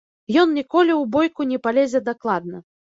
[0.43, 2.69] Ён ніколі ў бойку не палезе дакладна.